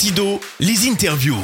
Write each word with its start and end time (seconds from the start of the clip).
Sido, 0.00 0.40
les 0.60 0.88
interviews. 0.88 1.36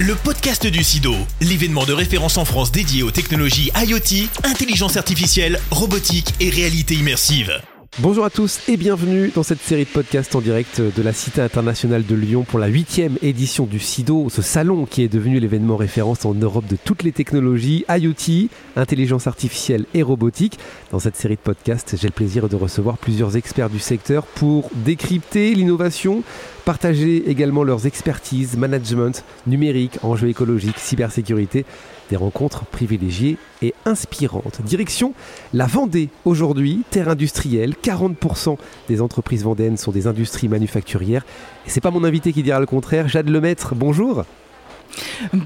Le 0.00 0.16
podcast 0.16 0.66
du 0.66 0.82
SIDO, 0.82 1.14
l'événement 1.40 1.84
de 1.84 1.92
référence 1.92 2.38
en 2.38 2.44
France 2.44 2.72
dédié 2.72 3.04
aux 3.04 3.12
technologies 3.12 3.70
IoT, 3.76 4.28
intelligence 4.42 4.96
artificielle, 4.96 5.60
robotique 5.70 6.34
et 6.40 6.50
réalité 6.50 6.94
immersive. 6.94 7.52
Bonjour 8.00 8.24
à 8.24 8.30
tous 8.30 8.58
et 8.68 8.76
bienvenue 8.76 9.30
dans 9.32 9.44
cette 9.44 9.60
série 9.60 9.84
de 9.84 9.88
podcasts 9.88 10.34
en 10.34 10.40
direct 10.40 10.80
de 10.80 11.02
la 11.02 11.12
Cité 11.12 11.40
internationale 11.40 12.04
de 12.04 12.16
Lyon 12.16 12.42
pour 12.42 12.58
la 12.58 12.66
huitième 12.66 13.16
édition 13.22 13.66
du 13.66 13.78
SIDO, 13.78 14.28
ce 14.30 14.42
salon 14.42 14.84
qui 14.84 15.04
est 15.04 15.08
devenu 15.08 15.38
l'événement 15.38 15.76
référence 15.76 16.24
en 16.24 16.34
Europe 16.34 16.66
de 16.66 16.74
toutes 16.74 17.04
les 17.04 17.12
technologies 17.12 17.84
IoT, 17.88 18.48
intelligence 18.74 19.28
artificielle 19.28 19.86
et 19.94 20.02
robotique. 20.02 20.58
Dans 20.90 20.98
cette 20.98 21.14
série 21.14 21.36
de 21.36 21.40
podcasts, 21.40 21.94
j'ai 21.96 22.08
le 22.08 22.12
plaisir 22.12 22.48
de 22.48 22.56
recevoir 22.56 22.98
plusieurs 22.98 23.36
experts 23.36 23.70
du 23.70 23.78
secteur 23.78 24.26
pour 24.26 24.70
décrypter 24.74 25.54
l'innovation, 25.54 26.24
partager 26.64 27.28
également 27.30 27.62
leurs 27.62 27.86
expertises, 27.86 28.56
management, 28.56 29.24
numérique, 29.46 29.98
enjeux 30.02 30.28
écologiques, 30.28 30.78
cybersécurité 30.78 31.64
des 32.10 32.16
rencontres 32.16 32.64
privilégiées 32.66 33.38
et 33.62 33.74
inspirantes. 33.86 34.60
Direction 34.62 35.14
la 35.52 35.66
Vendée 35.66 36.10
aujourd'hui, 36.24 36.82
terre 36.90 37.08
industrielle. 37.08 37.74
40% 37.82 38.56
des 38.88 39.00
entreprises 39.00 39.42
vendéennes 39.42 39.76
sont 39.76 39.92
des 39.92 40.06
industries 40.06 40.48
manufacturières. 40.48 41.24
Et 41.66 41.70
c'est 41.70 41.80
pas 41.80 41.90
mon 41.90 42.04
invité 42.04 42.32
qui 42.32 42.42
dira 42.42 42.60
le 42.60 42.66
contraire. 42.66 43.08
Jade 43.08 43.28
Lemaître, 43.28 43.74
bonjour. 43.74 44.24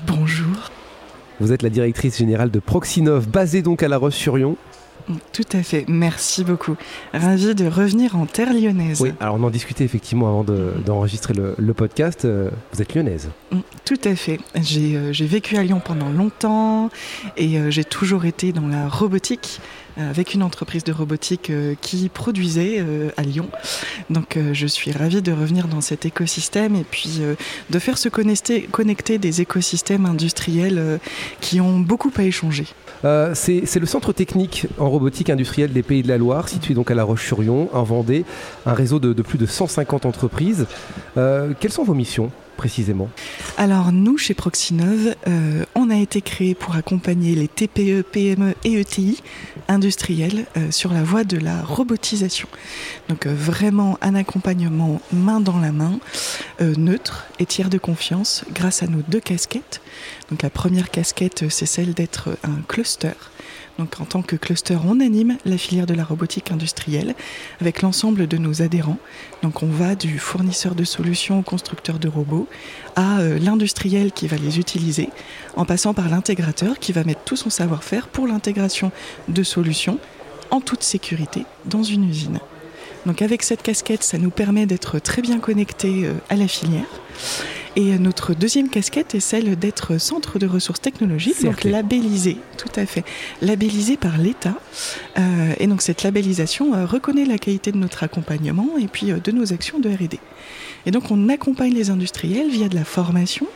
Bonjour. 0.07 0.71
Vous 1.41 1.53
êtes 1.53 1.62
la 1.62 1.71
directrice 1.71 2.19
générale 2.19 2.51
de 2.51 2.59
Proxinov, 2.59 3.29
basée 3.29 3.62
donc 3.62 3.83
à 3.83 3.89
La 3.89 3.97
Roche-sur-Yon. 3.97 4.57
Tout 5.33 5.45
à 5.53 5.62
fait, 5.62 5.85
merci 5.89 6.45
beaucoup. 6.45 6.77
Ravi 7.12 7.55
de 7.55 7.67
revenir 7.67 8.17
en 8.17 8.27
terre 8.27 8.53
lyonnaise. 8.53 9.01
Oui, 9.01 9.12
alors 9.21 9.37
on 9.37 9.43
en 9.43 9.51
discutait 9.51 9.84
effectivement 9.84 10.29
avant 10.29 10.45
d'enregistrer 10.45 11.34
le, 11.34 11.75
podcast. 11.75 12.25
Euh, 12.25 12.51
vous 12.73 12.83
êtes 12.83 12.95
lyonnaise. 12.95 13.31
Mm, 13.53 13.59
tout 13.84 14.01
à 14.05 14.15
fait. 14.15 14.41
Euh, 14.57 15.12
j'ai 15.12 15.27
vécu 15.27 15.57
à 15.57 15.62
Lyon 15.62 15.81
pendant 15.84 16.11
longtemps 16.11 16.91
et 17.36 17.59
euh, 17.59 17.70
j'ai 17.70 17.84
toujours 17.84 18.25
été 18.25 18.53
dans 18.53 18.67
la 18.67 18.89
robotique 18.89 19.61
avec 19.99 20.35
une 20.35 20.43
entreprise 20.43 20.85
de 20.85 20.93
robotique 20.93 21.53
qui 21.81 22.09
produisait 22.09 22.85
à 23.17 23.23
Lyon. 23.23 23.49
Donc 24.11 24.39
je 24.53 24.67
suis 24.67 24.93
ravie 24.93 25.23
de 25.23 25.33
revenir 25.33 25.69
dans 25.69 25.81
cet 25.81 26.07
écosystème 26.07 26.77
et 26.77 26.85
puis 26.89 27.21
de 27.71 27.79
faire 27.79 27.99
se 27.99 28.09
connecter, 28.09 29.19
des 29.19 29.41
écosystèmes 29.41 30.07
industriels 30.07 31.01
qui 31.41 31.61
ont 31.61 31.79
beaucoup 31.79 32.13
à 32.17 32.23
échanger. 32.23 32.67
Euh, 33.05 33.33
c'est 33.35 33.79
le 33.79 33.87
centre 33.87 34.13
technique 34.13 34.67
en 34.79 34.89
robotique 34.89 35.31
industrielle 35.31 35.73
des 35.73 35.83
Pays 35.83 36.03
de 36.03 36.09
la 36.09 36.19
Loire, 36.19 36.49
situé 36.49 36.75
donc 36.75 36.91
à 36.91 36.95
La 36.95 37.05
Roche-sur-Yon, 37.05 37.69
en 37.73 37.83
Vendée, 37.83 38.25
un 38.67 38.75
réseau 38.75 38.99
de, 38.99 39.23
plus 39.23 39.39
de 39.39 39.47
150 39.47 40.07
entreprises. 40.07 40.67
Euh, 41.17 41.53
quelles 41.59 41.73
sont 41.73 41.85
vos 41.85 41.95
missions? 41.95 42.31
Précisément 42.59 43.09
Alors 43.56 43.92
nous, 43.92 44.19
chez 44.19 44.34
Proxinov, 44.34 45.14
euh, 45.27 45.64
on 45.75 45.89
a 45.89 45.97
été 45.97 46.20
créé 46.20 46.55
pour 46.55 46.77
accompagner 46.77 47.34
les 47.34 47.48
TPE, 47.48 48.03
PME 48.03 48.55
et 48.64 48.78
ETI 48.78 49.23
industriels 49.69 50.47
sur 50.70 50.92
la 50.92 51.03
voie 51.03 51.25
de 51.25 51.39
la 51.39 51.62
robotisation. 51.62 52.48
Donc 53.09 53.27
vraiment 53.27 53.98
un 54.03 54.14
accompagnement 54.14 55.01
main 55.12 55.41
dans 55.41 55.59
la 55.59 55.73
main, 55.73 55.98
neutre 56.61 57.27
et 57.39 57.47
tiers 57.47 57.69
de 57.70 57.79
confiance 57.79 58.45
grâce 58.53 58.83
à 58.83 58.86
nos 58.86 59.03
deux 59.09 59.20
casquettes. 59.20 59.81
Donc 60.31 60.42
la 60.42 60.51
première 60.51 60.91
casquette, 60.91 61.48
c'est 61.48 61.67
celle 61.67 61.95
d'être 61.95 62.36
un 62.42 62.62
cluster. 62.67 63.12
En 63.79 63.87
tant 63.87 64.23
que 64.23 64.34
cluster, 64.34 64.77
on 64.84 64.98
anime 64.98 65.39
la 65.45 65.57
filière 65.57 65.87
de 65.87 65.95
la 65.95 66.03
robotique 66.03 66.51
industrielle 66.51 67.15
avec 67.61 67.81
l'ensemble 67.81 68.27
de 68.27 68.37
nos 68.37 68.61
adhérents. 68.61 68.98
Donc 69.45 69.62
on 69.62 69.69
va 69.69 69.95
du 69.95 70.19
fournisseur 70.19 70.75
de 70.75 70.83
solutions 70.83 71.39
au 71.39 71.43
constructeur 71.43 72.01
de 72.01 72.09
robots 72.09 72.48
à 72.97 73.20
euh, 73.20 73.39
l'industriel 73.39 74.11
qui 74.11 74.27
va 74.27 74.37
les 74.37 74.59
utiliser, 74.59 75.11
en 75.55 75.65
passant 75.65 75.95
par 75.95 76.09
l'intégrateur 76.09 76.81
qui 76.81 76.93
va 76.93 77.05
mettre 77.05 77.23
tout 77.23 77.37
son 77.37 77.51
savoir-faire 77.51 78.09
pour 78.09 78.27
l'intégration 78.27 78.91
de 79.29 79.45
solutions 79.45 80.01
en 80.51 80.61
toute 80.61 80.83
sécurité 80.83 81.45
dans 81.64 81.85
une 81.85 82.08
usine. 82.08 82.41
Donc 83.07 83.23
avec 83.23 83.45
cette 83.45 83.63
casquette, 83.63 84.02
ça 84.02 84.19
nous 84.19 84.31
permet 84.31 84.67
d'être 84.67 84.98
très 84.98 85.23
bien 85.23 85.39
connectés 85.39 86.05
euh, 86.05 86.14
à 86.31 86.35
la 86.35 86.48
filière. 86.48 86.89
Et 87.78 87.96
notre 87.96 88.34
deuxième 88.34 88.70
casquette 88.70 89.14
est 89.14 89.20
celle 89.20 89.55
d'être 89.56 89.98
centre 89.98 90.40
de 90.40 90.48
ressources 90.48 90.80
technologiques, 90.80 91.44
donc 91.44 91.62
labellisé, 91.62 92.36
tout 92.56 92.72
à 92.74 92.84
fait, 92.86 93.05
labellisé 93.40 93.96
par 93.96 94.18
l'État. 94.18 94.56
Euh, 95.16 95.52
et 95.61 95.68
donc 95.68 95.80
cette 95.80 96.02
labellisation 96.02 96.74
euh, 96.74 96.86
reconnaît 96.86 97.24
la 97.24 97.39
qualité 97.39 97.70
de 97.70 97.77
notre 97.77 98.02
accompagnement 98.02 98.66
et 98.80 98.89
puis 98.89 99.12
euh, 99.12 99.20
de 99.20 99.30
nos 99.30 99.52
actions 99.52 99.78
de 99.78 99.89
R&D. 99.90 100.18
Et 100.86 100.90
donc 100.90 101.12
on 101.12 101.28
accompagne 101.28 101.72
les 101.72 101.90
industriels 101.90 102.50
via 102.50 102.68
de 102.68 102.74
la 102.74 102.84
formation, 102.84 103.46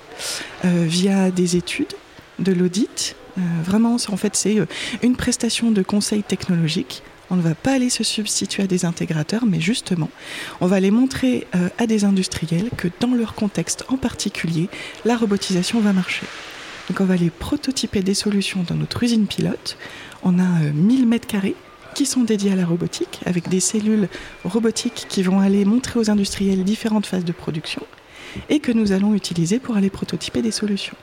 via 0.62 1.32
des 1.32 1.56
études, 1.56 1.94
de 2.38 2.52
l'audit. 2.52 3.16
vraiment, 3.64 3.96
en 3.96 4.16
fait, 4.16 4.36
c'est 4.36 4.58
une 5.02 5.16
prestation 5.16 5.72
de 5.72 5.82
conseil 5.82 6.22
technologique 6.22 7.02
on 7.32 7.36
ne 7.36 7.42
va 7.42 7.54
pas 7.54 7.72
aller 7.72 7.88
se 7.88 8.04
substituer 8.04 8.62
à 8.62 8.66
des 8.66 8.84
intégrateurs, 8.84 9.46
mais 9.46 9.58
justement, 9.58 10.10
on 10.60 10.66
va 10.66 10.76
aller 10.76 10.90
montrer 10.90 11.46
euh, 11.54 11.70
à 11.78 11.86
des 11.86 12.04
industriels 12.04 12.68
que 12.76 12.88
dans 13.00 13.14
leur 13.14 13.34
contexte 13.34 13.86
en 13.88 13.96
particulier, 13.96 14.68
la 15.06 15.16
robotisation 15.16 15.80
va 15.80 15.94
marcher. 15.94 16.26
Donc 16.88 17.00
on 17.00 17.06
va 17.06 17.14
aller 17.14 17.30
prototyper 17.30 18.02
des 18.02 18.12
solutions 18.12 18.64
dans 18.68 18.74
notre 18.74 19.02
usine 19.02 19.26
pilote. 19.26 19.78
On 20.22 20.38
a 20.38 20.60
1000 20.74 21.02
euh, 21.02 21.06
mètres 21.06 21.26
carrés 21.26 21.56
qui 21.94 22.04
sont 22.04 22.22
dédiés 22.22 22.52
à 22.52 22.56
la 22.56 22.66
robotique, 22.66 23.20
avec 23.24 23.48
des 23.48 23.60
cellules 23.60 24.08
robotiques 24.44 25.06
qui 25.08 25.22
vont 25.22 25.40
aller 25.40 25.64
montrer 25.64 25.98
aux 25.98 26.10
industriels 26.10 26.64
différentes 26.64 27.06
phases 27.06 27.24
de 27.24 27.32
production 27.32 27.82
et 28.50 28.60
que 28.60 28.72
nous 28.72 28.92
allons 28.92 29.14
utiliser 29.14 29.58
pour 29.58 29.76
aller 29.76 29.90
prototyper 29.90 30.42
des 30.42 30.50
solutions 30.50 30.96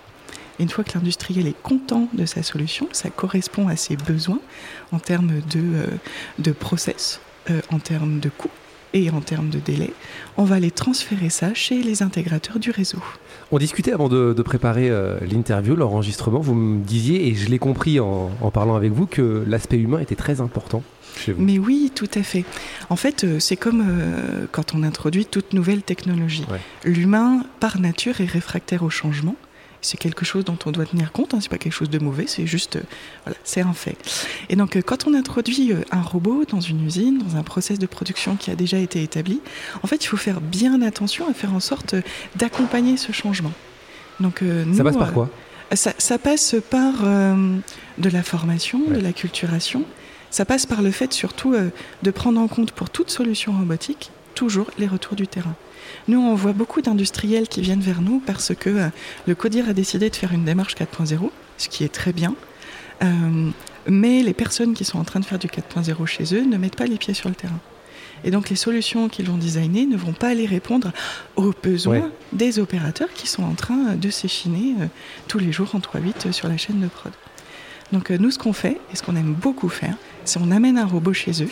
une 0.59 0.69
fois 0.69 0.83
que 0.83 0.91
l'industriel 0.93 1.47
est 1.47 1.61
content 1.61 2.07
de 2.13 2.25
sa 2.25 2.43
solution, 2.43 2.87
ça 2.91 3.09
correspond 3.09 3.67
à 3.67 3.75
ses 3.75 3.95
besoins 3.95 4.39
en 4.91 4.99
termes 4.99 5.39
de, 5.49 5.59
euh, 5.59 5.85
de 6.37 6.51
process, 6.51 7.21
euh, 7.49 7.61
en 7.71 7.79
termes 7.79 8.19
de 8.19 8.29
coûts 8.29 8.49
et 8.93 9.11
en 9.11 9.21
termes 9.21 9.49
de 9.49 9.59
délai, 9.59 9.93
on 10.35 10.45
va 10.45 10.55
aller 10.55 10.71
transférer 10.71 11.29
ça 11.29 11.53
chez 11.53 11.83
les 11.83 12.01
intégrateurs 12.01 12.57
du 12.57 12.71
réseau. 12.71 12.97
On 13.51 13.59
discutait 13.59 13.93
avant 13.93 14.09
de, 14.09 14.33
préparer 14.41 14.89
euh, 14.89 15.19
l'interview, 15.31 15.75
l'enregistrement, 15.75 16.39
vous 16.39 16.55
me 16.55 16.83
disiez, 16.83 17.27
et 17.27 17.35
je 17.35 17.49
l'ai 17.49 17.59
compris 17.59 17.99
en, 17.99 18.31
parlant 18.51 18.75
avec 18.75 18.91
vous, 18.91 19.05
que 19.05 19.43
l'aspect 19.47 19.77
humain 19.77 19.99
était 19.99 20.15
très 20.15 20.41
important. 20.41 20.81
Chez 21.15 21.33
vous. 21.33 21.41
Mais 21.41 21.59
oui, 21.59 21.91
tout 21.93 22.09
à 22.15 22.23
fait. 22.23 22.45
En 22.89 22.95
fait, 22.95 23.39
c'est 23.39 23.57
comme 23.57 23.85
quand 24.51 24.73
on 24.73 24.81
introduit 24.81 25.25
toute 25.25 25.53
nouvelle 25.53 25.83
technologie. 25.83 26.45
L'humain, 26.83 27.43
par 27.59 27.79
nature, 27.79 28.21
est 28.21 28.25
réfractaire 28.25 28.81
au 28.81 28.89
changement 28.89 29.35
c'est 29.81 29.97
quelque 29.97 30.25
chose 30.25 30.45
dont 30.45 30.57
on 30.65 30.71
doit 30.71 30.85
tenir 30.85 31.11
compte. 31.11 31.33
Hein, 31.33 31.39
c'est 31.41 31.49
pas 31.49 31.57
quelque 31.57 31.73
chose 31.73 31.89
de 31.89 31.99
mauvais, 31.99 32.25
c'est 32.27 32.45
juste, 32.45 32.77
euh, 32.77 32.83
voilà, 33.23 33.37
c'est 33.43 33.61
un 33.61 33.73
fait. 33.73 33.97
Et 34.49 34.55
donc, 34.55 34.75
euh, 34.75 34.81
quand 34.81 35.07
on 35.07 35.13
introduit 35.13 35.71
euh, 35.71 35.81
un 35.91 36.01
robot 36.01 36.45
dans 36.45 36.59
une 36.59 36.85
usine, 36.85 37.19
dans 37.19 37.37
un 37.37 37.43
process 37.43 37.79
de 37.79 37.85
production 37.85 38.35
qui 38.35 38.51
a 38.51 38.55
déjà 38.55 38.77
été 38.77 39.01
établi, 39.03 39.41
en 39.83 39.87
fait, 39.87 40.03
il 40.03 40.07
faut 40.07 40.17
faire 40.17 40.41
bien 40.41 40.81
attention 40.81 41.29
à 41.29 41.33
faire 41.33 41.53
en 41.53 41.59
sorte 41.59 41.95
d'accompagner 42.35 42.97
ce 42.97 43.11
changement. 43.11 43.53
Donc, 44.19 44.43
ça 44.75 44.83
passe 44.83 44.97
par 44.97 45.13
quoi? 45.13 45.29
ça, 45.73 46.17
passe 46.17 46.55
par 46.69 46.93
de 47.03 48.09
la 48.09 48.21
formation, 48.21 48.81
de 48.89 48.99
la 48.99 49.13
culturation. 49.13 49.85
Ça 50.29 50.43
passe 50.43 50.65
par 50.65 50.81
le 50.81 50.91
fait 50.91 51.13
surtout 51.13 51.55
de 52.03 52.11
prendre 52.11 52.41
en 52.41 52.49
compte 52.49 52.73
pour 52.73 52.89
toute 52.89 53.09
solution 53.11 53.53
robotique 53.53 54.11
toujours 54.39 54.71
les 54.77 54.87
retours 54.87 55.17
du 55.17 55.27
terrain. 55.27 55.53
Nous, 56.07 56.17
on 56.17 56.33
voit 56.33 56.53
beaucoup 56.53 56.81
d'industriels 56.81 57.49
qui 57.49 57.59
viennent 57.59 57.81
vers 57.81 58.01
nous 58.01 58.21
parce 58.25 58.55
que 58.55 58.69
euh, 58.69 58.87
le 59.27 59.35
CODIR 59.35 59.67
a 59.67 59.73
décidé 59.73 60.09
de 60.09 60.15
faire 60.15 60.31
une 60.31 60.45
démarche 60.45 60.75
4.0, 60.75 61.29
ce 61.57 61.67
qui 61.67 61.83
est 61.83 61.93
très 61.93 62.13
bien. 62.13 62.33
Euh, 63.03 63.49
mais 63.85 64.23
les 64.23 64.33
personnes 64.33 64.73
qui 64.73 64.85
sont 64.85 64.97
en 64.97 65.03
train 65.03 65.19
de 65.19 65.25
faire 65.25 65.39
du 65.39 65.47
4.0 65.47 66.05
chez 66.05 66.35
eux 66.35 66.45
ne 66.45 66.55
mettent 66.55 66.77
pas 66.77 66.85
les 66.85 66.95
pieds 66.95 67.13
sur 67.13 67.27
le 67.27 67.35
terrain. 67.35 67.59
Et 68.23 68.31
donc 68.31 68.49
les 68.49 68.55
solutions 68.55 69.09
qu'ils 69.09 69.25
vont 69.25 69.35
designer 69.35 69.85
ne 69.85 69.97
vont 69.97 70.13
pas 70.13 70.29
aller 70.29 70.45
répondre 70.45 70.93
aux 71.35 71.53
besoins 71.61 72.09
des 72.31 72.59
opérateurs 72.59 73.11
qui 73.13 73.27
sont 73.27 73.43
en 73.43 73.55
train 73.55 73.95
de 73.97 74.09
s'échiner 74.09 74.75
euh, 74.79 74.85
tous 75.27 75.39
les 75.39 75.51
jours 75.51 75.75
en 75.75 75.79
3.8 75.79 76.31
sur 76.31 76.47
la 76.47 76.55
chaîne 76.55 76.79
de 76.79 76.87
prod. 76.87 77.11
Donc 77.91 78.09
nous, 78.09 78.31
ce 78.31 78.39
qu'on 78.39 78.53
fait, 78.53 78.79
et 78.93 78.95
ce 78.95 79.03
qu'on 79.03 79.17
aime 79.17 79.33
beaucoup 79.33 79.67
faire, 79.67 79.95
c'est 80.23 80.39
on 80.39 80.51
amène 80.51 80.77
un 80.77 80.85
robot 80.85 81.11
chez 81.11 81.43
eux, 81.43 81.49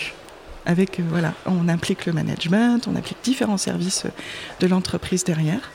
avec, 0.67 0.99
euh, 0.99 1.03
voilà, 1.09 1.33
on 1.45 1.69
implique 1.69 2.05
le 2.05 2.13
management, 2.13 2.87
on 2.87 2.95
implique 2.95 3.17
différents 3.23 3.57
services 3.57 4.03
euh, 4.05 4.09
de 4.59 4.67
l'entreprise 4.67 5.23
derrière, 5.23 5.71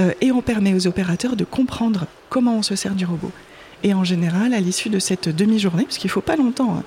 euh, 0.00 0.12
et 0.20 0.32
on 0.32 0.42
permet 0.42 0.74
aux 0.74 0.86
opérateurs 0.86 1.36
de 1.36 1.44
comprendre 1.44 2.06
comment 2.28 2.56
on 2.56 2.62
se 2.62 2.74
sert 2.74 2.94
du 2.94 3.06
robot. 3.06 3.30
Et 3.84 3.94
en 3.94 4.04
général, 4.04 4.52
à 4.52 4.60
l'issue 4.60 4.90
de 4.90 4.98
cette 4.98 5.28
demi-journée, 5.28 5.84
parce 5.84 5.96
qu'il 5.96 6.08
ne 6.08 6.12
faut 6.12 6.20
pas 6.20 6.36
longtemps, 6.36 6.76
hein, 6.76 6.82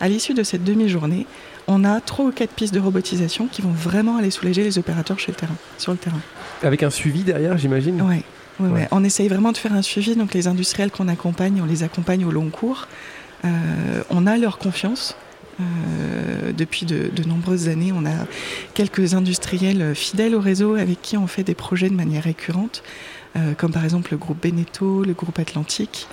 à 0.00 0.08
l'issue 0.08 0.34
de 0.34 0.42
cette 0.42 0.64
demi-journée, 0.64 1.26
on 1.68 1.84
a 1.84 2.00
trois 2.00 2.24
ou 2.24 2.32
quatre 2.32 2.52
pistes 2.52 2.74
de 2.74 2.80
robotisation 2.80 3.48
qui 3.48 3.62
vont 3.62 3.70
vraiment 3.70 4.16
aller 4.16 4.30
soulager 4.30 4.64
les 4.64 4.78
opérateurs 4.78 5.18
chez 5.18 5.30
le 5.30 5.36
terrain, 5.36 5.56
sur 5.78 5.92
le 5.92 5.98
terrain. 5.98 6.20
Avec 6.62 6.82
un 6.82 6.90
suivi 6.90 7.22
derrière, 7.22 7.56
j'imagine? 7.58 8.02
Oui. 8.02 8.22
Ouais, 8.60 8.86
On 8.92 9.02
essaye 9.02 9.28
vraiment 9.28 9.50
de 9.50 9.56
faire 9.56 9.72
un 9.72 9.82
suivi. 9.82 10.14
Donc 10.14 10.32
les 10.32 10.46
industriels 10.46 10.90
qu'on 10.90 11.08
accompagne, 11.08 11.60
on 11.60 11.66
les 11.66 11.82
accompagne 11.82 12.24
au 12.24 12.30
long 12.30 12.50
cours. 12.50 12.86
on 13.42 14.26
a 14.26 14.36
leur 14.36 14.58
confiance 14.58 15.16
depuis 16.56 16.86
de, 16.86 17.10
nombreuses 17.26 17.68
années, 17.68 17.92
on 17.92 18.06
a 18.06 18.26
quelques 18.74 19.14
industriels 19.14 19.94
fidèles 19.94 20.34
au 20.34 20.40
réseau 20.40 20.74
avec 20.74 21.02
qui 21.02 21.16
on 21.16 21.26
fait 21.26 21.44
des 21.44 21.54
projets 21.54 21.88
de 21.88 21.94
manière 21.94 22.24
récurrente, 22.24 22.82
comme 23.56 23.72
par 23.72 23.84
exemple 23.84 24.12
le 24.12 24.18
groupe 24.18 24.42
Beneteau, 24.42 25.04
le 25.04 25.12
groupe 25.12 25.38
Atlantique 25.38 26.08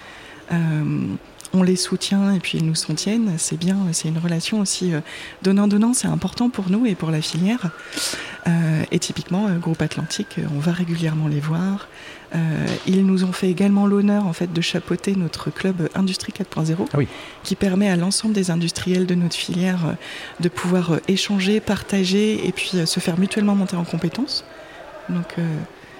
on 1.54 1.64
les 1.64 1.76
soutient 1.76 2.34
et 2.34 2.40
puis 2.40 2.58
ils 2.58 2.66
nous 2.66 2.76
soutiennent. 2.76 3.34
C'est 3.38 3.58
bien, 3.58 3.78
c'est 3.92 4.08
une 4.08 4.18
relation 4.18 4.60
aussi 4.60 4.94
euh, 4.94 5.02
donnant-donnant, 5.42 5.94
c'est 5.94 6.08
important 6.08 6.50
pour 6.50 6.70
nous 6.70 6.86
et 6.86 6.96
pour 6.96 7.12
la 7.12 7.22
filière. 7.22 7.72
Euh, 8.48 8.84
et 8.92 9.00
typiquement, 9.00 9.48
euh, 9.48 9.58
Groupe 9.58 9.82
Atlantique, 9.82 10.40
on 10.56 10.60
va 10.60 10.72
régulièrement 10.72 11.28
les 11.28 11.40
voir. 11.40 11.88
ils 12.88 13.06
nous 13.06 13.26
ont 13.26 13.34
fait 13.34 13.50
également 13.50 13.86
l'honneur 13.86 14.26
en 14.26 14.34
fait 14.34 14.54
de 14.54 14.62
chapeauter 14.62 15.16
notre 15.16 15.52
club 15.52 15.90
Industrie 15.96 16.32
4.0, 16.32 16.88
ah 16.94 16.98
qui 17.44 17.56
permet 17.56 17.90
à 17.90 17.98
l'ensemble 17.98 18.34
des 18.34 18.52
industriels 18.52 19.06
de 19.06 19.16
notre 19.16 19.36
filière 19.36 19.98
de 20.40 20.48
pouvoir 20.48 21.02
échanger, 21.10 21.60
partager 21.60 22.48
et 22.48 22.52
puis 22.54 22.72
se 22.86 23.00
faire 23.02 23.20
mutuellement 23.20 23.56
monter 23.56 23.76
en 23.76 23.84
compétences. 23.84 24.46
Donc 25.10 25.36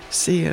c'est 0.10 0.50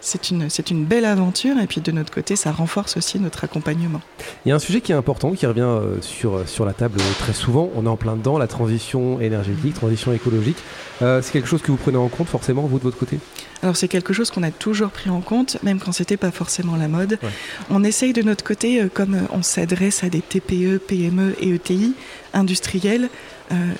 c'est 0.00 0.30
une, 0.30 0.48
c'est 0.48 0.70
une 0.70 0.84
belle 0.84 1.04
aventure 1.04 1.58
et 1.58 1.66
puis 1.66 1.80
de 1.80 1.92
notre 1.92 2.12
côté, 2.12 2.36
ça 2.36 2.52
renforce 2.52 2.96
aussi 2.96 3.18
notre 3.18 3.44
accompagnement. 3.44 4.00
Il 4.44 4.48
y 4.48 4.52
a 4.52 4.54
un 4.54 4.60
sujet 4.60 4.80
qui 4.80 4.92
est 4.92 4.94
important, 4.94 5.32
qui 5.32 5.46
revient 5.46 5.60
euh, 5.60 6.00
sur, 6.00 6.48
sur 6.48 6.64
la 6.64 6.72
table 6.72 7.00
très 7.18 7.32
souvent. 7.32 7.70
On 7.76 7.84
est 7.84 7.88
en 7.88 7.96
plein 7.96 8.16
dedans, 8.16 8.38
la 8.38 8.46
transition 8.46 9.20
énergétique, 9.20 9.74
transition 9.74 10.12
écologique. 10.12 10.56
Euh, 11.02 11.20
c'est 11.22 11.32
quelque 11.32 11.48
chose 11.48 11.62
que 11.62 11.70
vous 11.70 11.76
prenez 11.76 11.98
en 11.98 12.08
compte 12.08 12.28
forcément, 12.28 12.62
vous 12.62 12.78
de 12.78 12.84
votre 12.84 12.98
côté? 12.98 13.18
Alors 13.62 13.76
c'est 13.76 13.88
quelque 13.88 14.14
chose 14.14 14.30
qu'on 14.30 14.42
a 14.42 14.50
toujours 14.50 14.90
pris 14.90 15.10
en 15.10 15.20
compte, 15.20 15.58
même 15.62 15.78
quand 15.78 15.92
c'était 15.92 16.16
pas 16.16 16.30
forcément 16.30 16.76
la 16.76 16.88
mode. 16.88 17.18
On 17.68 17.84
essaye 17.84 18.14
de 18.14 18.22
notre 18.22 18.42
côté, 18.42 18.80
euh, 18.80 18.88
comme 18.92 19.26
on 19.32 19.42
s'adresse 19.42 20.02
à 20.02 20.08
des 20.08 20.22
TPE, 20.22 20.78
PME 20.78 21.36
et 21.40 21.54
ETI 21.54 21.94
industriels, 22.32 23.08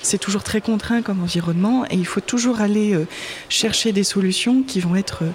c'est 0.01 0.17
toujours 0.17 0.43
très 0.43 0.59
contraint 0.59 1.01
comme 1.01 1.23
environnement 1.23 1.85
et 1.85 1.95
il 1.95 2.05
faut 2.05 2.19
toujours 2.19 2.59
aller 2.59 2.93
chercher 3.47 3.93
des 3.93 4.03
solutions 4.03 4.63
qui 4.63 4.81
vont 4.81 4.97
être 4.97 5.23
euh, 5.23 5.31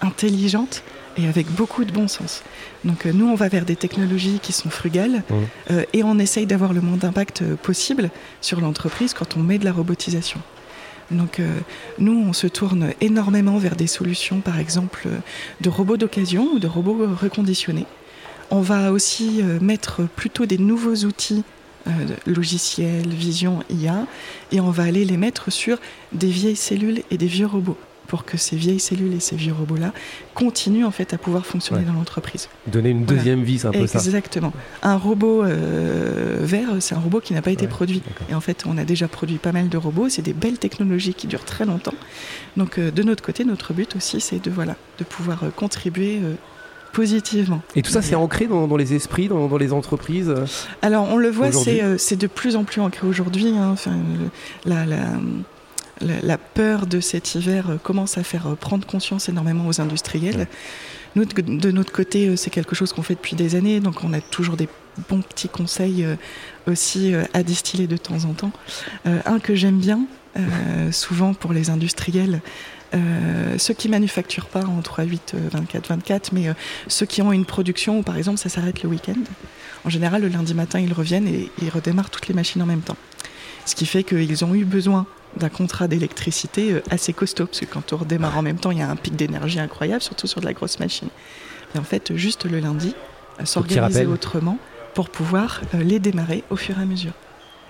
intelligente 0.00 0.82
et 1.16 1.26
avec 1.26 1.50
beaucoup 1.50 1.84
de 1.84 1.92
bon 1.92 2.08
sens. 2.08 2.42
Donc 2.84 3.06
euh, 3.06 3.12
nous, 3.12 3.26
on 3.26 3.34
va 3.34 3.48
vers 3.48 3.64
des 3.64 3.76
technologies 3.76 4.38
qui 4.40 4.52
sont 4.52 4.70
frugales 4.70 5.22
mmh. 5.28 5.34
euh, 5.70 5.84
et 5.92 6.02
on 6.04 6.18
essaye 6.18 6.46
d'avoir 6.46 6.72
le 6.72 6.80
moins 6.80 6.96
d'impact 6.96 7.42
possible 7.56 8.10
sur 8.40 8.60
l'entreprise 8.60 9.14
quand 9.14 9.36
on 9.36 9.40
met 9.40 9.58
de 9.58 9.64
la 9.64 9.72
robotisation. 9.72 10.40
Donc 11.10 11.40
nous, 11.98 12.12
on 12.12 12.34
se 12.34 12.46
tourne 12.46 12.92
énormément 13.00 13.56
vers 13.56 13.76
des 13.76 13.86
solutions, 13.86 14.40
par 14.40 14.58
exemple, 14.58 15.08
de 15.62 15.70
robots 15.70 15.96
d'occasion 15.96 16.50
ou 16.52 16.58
de 16.58 16.66
robots 16.66 17.08
reconditionnés. 17.18 17.86
On 18.50 18.60
va 18.60 18.92
aussi 18.92 19.42
mettre 19.62 20.02
plutôt 20.02 20.44
des 20.44 20.58
nouveaux 20.58 21.06
outils 21.06 21.44
logiciels, 22.26 23.08
vision, 23.08 23.60
IA, 23.70 24.06
et 24.52 24.60
on 24.60 24.70
va 24.70 24.82
aller 24.82 25.06
les 25.06 25.16
mettre 25.16 25.50
sur 25.50 25.78
des 26.12 26.28
vieilles 26.28 26.56
cellules 26.56 27.02
et 27.10 27.16
des 27.16 27.26
vieux 27.26 27.46
robots 27.46 27.78
pour 28.08 28.24
que 28.24 28.36
ces 28.36 28.56
vieilles 28.56 28.80
cellules 28.80 29.14
et 29.14 29.20
ces 29.20 29.36
vieux 29.36 29.52
robots-là 29.52 29.92
continuent 30.34 30.86
en 30.86 30.90
fait 30.90 31.12
à 31.12 31.18
pouvoir 31.18 31.46
fonctionner 31.46 31.84
dans 31.84 31.92
l'entreprise. 31.92 32.48
Donner 32.66 32.88
une 32.88 33.04
deuxième 33.04 33.44
vie, 33.44 33.58
c'est 33.58 33.68
un 33.68 33.70
peu 33.70 33.80
Exactement. 33.80 34.02
ça. 34.02 34.08
Exactement. 34.08 34.52
Un 34.82 34.96
robot 34.96 35.44
euh, 35.44 36.38
vert, 36.40 36.70
c'est 36.80 36.94
un 36.94 36.98
robot 36.98 37.20
qui 37.20 37.34
n'a 37.34 37.42
pas 37.42 37.50
été 37.50 37.68
produit. 37.68 38.02
Et 38.30 38.34
en 38.34 38.40
fait, 38.40 38.64
on 38.66 38.78
a 38.78 38.84
déjà 38.84 39.08
produit 39.08 39.36
pas 39.36 39.52
mal 39.52 39.68
de 39.68 39.76
robots. 39.76 40.08
C'est 40.08 40.22
des 40.22 40.32
belles 40.32 40.58
technologies 40.58 41.12
qui 41.14 41.26
durent 41.26 41.44
très 41.44 41.66
longtemps. 41.66 41.94
Donc, 42.56 42.78
euh, 42.78 42.90
de 42.90 43.02
notre 43.02 43.22
côté, 43.22 43.44
notre 43.44 43.74
but 43.74 43.94
aussi, 43.94 44.20
c'est 44.22 44.42
de 44.42 44.50
voilà, 44.50 44.76
de 44.98 45.04
pouvoir 45.04 45.44
euh, 45.44 45.50
contribuer. 45.50 46.20
Positivement. 46.94 47.60
Et 47.76 47.82
tout 47.82 47.90
ça, 47.90 48.00
c'est 48.00 48.14
ancré 48.14 48.46
dans, 48.46 48.74
les 48.74 48.94
esprits, 48.94 49.28
dans, 49.28 49.54
les 49.58 49.74
entreprises 49.74 50.34
Alors, 50.80 51.06
on 51.12 51.18
le 51.18 51.28
voit, 51.28 51.52
c'est 51.52 52.16
de 52.16 52.26
plus 52.26 52.56
en 52.56 52.64
plus 52.64 52.80
ancré 52.80 53.06
aujourd'hui. 53.06 53.48
Hein. 53.48 53.68
Enfin, 53.70 53.92
la, 54.64 54.86
la, 54.86 54.96
la, 56.00 56.38
peur 56.38 56.86
de 56.86 57.00
cet 57.00 57.34
hiver 57.34 57.70
euh, 57.70 57.76
commence 57.76 58.18
à 58.18 58.22
faire 58.22 58.46
euh, 58.46 58.54
prendre 58.54 58.86
conscience 58.86 59.28
énormément 59.28 59.66
aux 59.66 59.80
industriels. 59.80 60.46
Nous, 61.16 61.24
de 61.24 61.70
notre 61.70 61.92
côté, 61.92 62.28
euh, 62.28 62.36
c'est 62.36 62.50
quelque 62.50 62.74
chose 62.74 62.92
qu'on 62.92 63.02
fait 63.02 63.14
depuis 63.14 63.36
des 63.36 63.54
années, 63.54 63.80
donc 63.80 64.04
on 64.04 64.12
a 64.12 64.20
toujours 64.20 64.56
des 64.56 64.68
bons 65.08 65.22
petits 65.22 65.48
conseils 65.48 66.04
aussi 66.66 67.14
à 67.32 67.44
distiller 67.44 67.86
de 67.86 67.96
temps 67.96 68.24
en 68.24 68.32
temps. 68.32 68.50
un 69.04 69.38
que 69.38 69.54
j'aime 69.54 69.78
bien, 69.78 70.00
souvent 70.90 71.34
pour 71.34 71.52
les 71.52 71.70
industriels, 71.70 72.40
ceux 73.58 73.74
qui 73.74 73.88
manufacturent 73.88 74.48
pas 74.48 74.64
en 74.64 74.82
3, 74.82 75.04
8, 75.04 75.36
24, 75.52 75.88
24, 75.88 76.32
mais 76.32 76.46
ceux 76.88 77.06
qui 77.06 77.22
ont 77.22 77.30
une 77.30 77.44
production 77.44 78.00
où 78.00 78.02
par 78.02 78.16
exemple 78.16 78.38
ça 78.38 78.48
s'arrête 78.48 78.82
le 78.82 78.88
week-end. 78.88 79.20
En 79.84 79.88
général, 79.88 80.22
le 80.22 80.28
lundi 80.28 80.52
matin, 80.52 80.80
ils 80.80 80.92
reviennent 80.92 81.28
et 81.28 81.48
ils 81.62 81.70
redémarrent 81.70 82.10
toutes 82.10 82.26
les 82.26 82.34
machines 82.34 82.60
en 82.60 82.66
même 82.66 82.82
temps. 82.82 82.96
Ce 83.68 83.74
qui 83.74 83.84
fait 83.84 84.02
qu'ils 84.02 84.46
ont 84.46 84.54
eu 84.54 84.64
besoin 84.64 85.04
d'un 85.36 85.50
contrat 85.50 85.88
d'électricité 85.88 86.72
euh, 86.72 86.80
assez 86.90 87.12
costaud, 87.12 87.44
parce 87.44 87.60
que 87.60 87.66
quand 87.66 87.92
on 87.92 87.98
redémarre 87.98 88.38
en 88.38 88.40
même 88.40 88.56
temps, 88.56 88.70
il 88.70 88.78
y 88.78 88.82
a 88.82 88.88
un 88.88 88.96
pic 88.96 89.14
d'énergie 89.14 89.60
incroyable, 89.60 90.00
surtout 90.00 90.26
sur 90.26 90.40
de 90.40 90.46
la 90.46 90.54
grosse 90.54 90.80
machine. 90.80 91.08
Et 91.74 91.78
en 91.78 91.82
fait, 91.82 92.16
juste 92.16 92.46
le 92.46 92.60
lundi, 92.60 92.94
euh, 93.38 93.44
s'organiser 93.44 94.06
autrement 94.06 94.56
pour 94.94 95.10
pouvoir 95.10 95.60
euh, 95.74 95.82
les 95.82 95.98
démarrer 95.98 96.44
au 96.48 96.56
fur 96.56 96.78
et 96.78 96.82
à 96.82 96.86
mesure. 96.86 97.12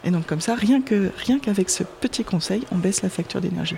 Et 0.04 0.12
donc 0.12 0.24
comme 0.24 0.40
ça, 0.40 0.54
rien 0.54 0.82
que 0.82 1.10
rien 1.18 1.40
qu'avec 1.40 1.68
ce 1.68 1.82
petit 1.82 2.22
conseil, 2.22 2.62
on 2.70 2.76
baisse 2.76 3.02
la 3.02 3.08
facture 3.08 3.40
d'énergie. 3.40 3.76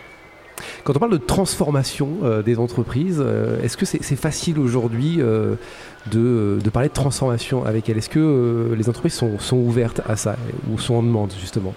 Quand 0.85 0.95
on 0.95 0.99
parle 0.99 1.13
de 1.13 1.17
transformation 1.25 2.19
des 2.45 2.59
entreprises, 2.59 3.25
est-ce 3.63 3.79
que 3.79 3.87
c'est 3.87 4.17
facile 4.17 4.59
aujourd'hui 4.59 5.17
de, 5.17 5.57
de, 6.13 6.71
parler 6.71 6.91
de 6.91 6.93
transformation 6.93 7.65
avec 7.65 7.89
elles? 7.89 7.97
Est-ce 7.97 8.11
que 8.11 8.75
les 8.77 8.91
entreprises 8.91 9.15
sont, 9.15 9.39
sont 9.39 9.57
ouvertes 9.57 10.03
à 10.07 10.17
ça 10.17 10.37
ou 10.71 10.79
sont 10.79 10.97
en 10.97 11.03
demande 11.03 11.33
justement? 11.41 11.75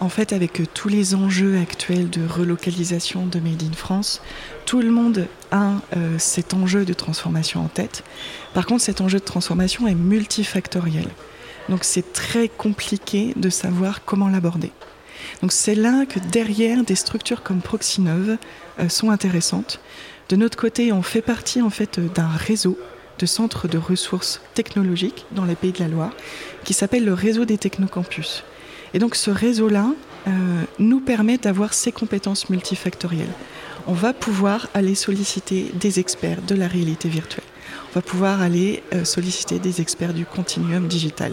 En 0.00 0.08
fait, 0.08 0.32
avec 0.32 0.60
euh, 0.60 0.64
tous 0.72 0.88
les 0.88 1.14
enjeux 1.14 1.58
actuels 1.58 2.08
de 2.08 2.26
relocalisation 2.26 3.26
de 3.26 3.38
Made 3.38 3.62
in 3.62 3.74
France, 3.74 4.22
tout 4.64 4.80
le 4.80 4.90
monde 4.90 5.28
a 5.50 5.74
euh, 5.96 6.18
cet 6.18 6.54
enjeu 6.54 6.84
de 6.84 6.94
transformation 6.94 7.60
en 7.60 7.68
tête. 7.68 8.02
Par 8.54 8.66
contre, 8.66 8.82
cet 8.82 9.00
enjeu 9.00 9.18
de 9.18 9.24
transformation 9.24 9.86
est 9.86 9.94
multifactoriel. 9.94 11.08
Donc 11.68 11.84
c'est 11.84 12.12
très 12.12 12.48
compliqué 12.48 13.34
de 13.36 13.50
savoir 13.50 14.04
comment 14.04 14.28
l'aborder. 14.28 14.72
Donc 15.42 15.52
c'est 15.52 15.74
là 15.74 16.06
que 16.06 16.18
derrière 16.18 16.82
des 16.82 16.94
structures 16.94 17.42
comme 17.42 17.60
Proxinove 17.60 18.38
euh, 18.78 18.88
sont 18.88 19.10
intéressantes. 19.10 19.80
De 20.30 20.36
notre 20.36 20.56
côté, 20.56 20.92
on 20.92 21.02
fait 21.02 21.22
partie 21.22 21.60
en 21.60 21.70
fait 21.70 22.00
d'un 22.00 22.28
réseau 22.28 22.78
de 23.18 23.26
centres 23.26 23.68
de 23.68 23.76
ressources 23.76 24.40
technologiques 24.54 25.26
dans 25.32 25.44
les 25.44 25.56
pays 25.56 25.72
de 25.72 25.80
la 25.80 25.88
Loire 25.88 26.12
qui 26.64 26.72
s'appelle 26.72 27.04
le 27.04 27.12
réseau 27.12 27.44
des 27.44 27.58
technocampus. 27.58 28.44
Et 28.94 28.98
donc 28.98 29.14
ce 29.14 29.30
réseau-là 29.30 29.92
euh, 30.26 30.30
nous 30.78 31.00
permet 31.00 31.38
d'avoir 31.38 31.72
ces 31.74 31.92
compétences 31.92 32.50
multifactorielles. 32.50 33.32
On 33.86 33.92
va 33.92 34.12
pouvoir 34.12 34.68
aller 34.74 34.94
solliciter 34.94 35.70
des 35.74 35.98
experts 35.98 36.42
de 36.42 36.54
la 36.54 36.68
réalité 36.68 37.08
virtuelle. 37.08 37.44
On 37.90 37.94
va 37.94 38.02
pouvoir 38.02 38.42
aller 38.42 38.82
euh, 38.92 39.04
solliciter 39.04 39.58
des 39.58 39.80
experts 39.80 40.12
du 40.12 40.26
continuum 40.26 40.88
digital. 40.88 41.32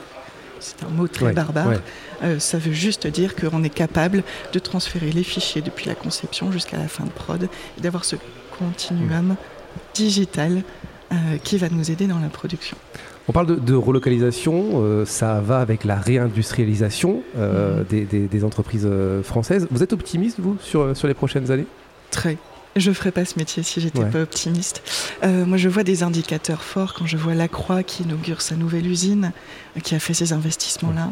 C'est 0.59 0.83
un 0.83 0.89
mot 0.89 1.07
très 1.07 1.33
barbare. 1.33 1.81
Euh, 2.23 2.39
ça 2.39 2.57
veut 2.57 2.71
juste 2.71 3.05
dire 3.07 3.35
qu'on 3.35 3.63
est 3.63 3.73
capable 3.73 4.23
de 4.53 4.59
transférer 4.59 5.11
les 5.11 5.23
fichiers 5.23 5.61
depuis 5.61 5.85
la 5.85 5.95
conception 5.95 6.51
jusqu'à 6.51 6.77
la 6.77 6.87
fin 6.87 7.03
de 7.03 7.11
prod 7.11 7.43
et 7.77 7.81
d'avoir 7.81 8.05
ce 8.05 8.15
continuum 8.57 9.35
digital 9.93 10.63
qui 11.45 11.57
va 11.57 11.69
nous 11.69 11.89
aider 11.89 12.05
dans 12.05 12.19
la 12.19 12.27
production. 12.27 12.75
On 13.29 13.33
parle 13.33 13.63
de, 13.63 13.75
relocalisation, 13.75 14.81
euh, 14.83 15.05
ça 15.05 15.41
va 15.41 15.59
avec 15.59 15.83
la 15.83 15.95
réindustrialisation 15.95 17.23
euh, 17.37 17.83
mhm. 17.91 18.27
des, 18.27 18.43
entreprises 18.45 18.87
euh, 18.89 19.21
françaises. 19.21 19.67
Vous 19.69 19.83
êtes 19.83 19.91
optimiste, 19.91 20.39
vous, 20.39 20.55
sur, 20.61 20.95
sur 20.95 21.09
les 21.09 21.13
prochaines 21.13 21.51
années? 21.51 21.67
Très. 22.09 22.37
Je 22.77 22.89
ne 22.89 22.95
ferais 22.95 23.11
pas 23.11 23.25
ce 23.25 23.37
métier 23.37 23.63
si 23.63 23.81
j'étais 23.81 24.05
pas 24.05 24.21
optimiste. 24.21 24.83
moi, 25.23 25.57
je 25.57 25.67
vois 25.67 25.83
des 25.83 26.03
indicateurs 26.03 26.61
forts 26.61 26.93
quand 26.93 27.07
je 27.07 27.17
vois 27.17 27.33
Lacroix 27.33 27.81
qui 27.81 28.03
inaugure 28.03 28.41
sa 28.41 28.55
nouvelle 28.55 28.85
usine, 28.85 29.31
qui 29.83 29.95
a 29.95 29.99
fait 29.99 30.13
ces 30.13 30.31
investissements-là. 30.31 31.11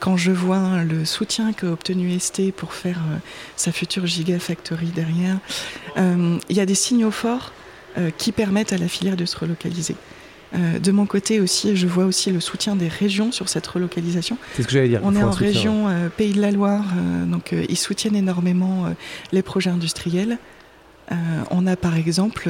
quand 0.00 0.18
je 0.18 0.32
vois 0.32 0.84
le 0.84 1.06
soutien 1.06 1.54
qu'a 1.54 1.68
obtenu 1.68 2.20
ST 2.20 2.52
pour 2.52 2.74
faire 2.74 3.00
sa 3.56 3.72
future 3.72 4.04
gigafactory 4.04 4.88
derrière, 4.88 5.38
il 5.96 6.56
y 6.56 6.60
a 6.60 6.66
des 6.66 6.74
signaux 6.74 7.10
forts 7.10 7.52
qui 8.18 8.30
permettent 8.30 8.74
à 8.74 8.78
la 8.78 8.88
filière 8.88 9.16
de 9.16 9.24
se 9.24 9.38
relocaliser. 9.38 9.96
Euh, 10.54 10.78
de 10.78 10.92
mon 10.92 11.06
côté 11.06 11.40
aussi, 11.40 11.76
je 11.76 11.86
vois 11.86 12.04
aussi 12.04 12.30
le 12.30 12.40
soutien 12.40 12.76
des 12.76 12.88
régions 12.88 13.32
sur 13.32 13.48
cette 13.48 13.66
relocalisation. 13.66 14.36
C'est 14.54 14.62
ce 14.62 14.66
que 14.66 14.72
j'allais 14.72 14.88
dire. 14.88 15.00
On 15.02 15.14
est 15.14 15.22
en 15.22 15.30
région 15.30 15.88
euh, 15.88 16.08
Pays 16.08 16.32
de 16.32 16.40
la 16.40 16.50
Loire, 16.50 16.84
euh, 16.96 17.24
donc 17.24 17.54
ils 17.68 17.78
soutiennent 17.78 18.16
énormément 18.16 18.92
les 19.32 19.42
projets 19.42 19.70
industriels. 19.70 20.38
on 21.50 21.66
a 21.66 21.76
par 21.76 21.96
exemple 21.96 22.48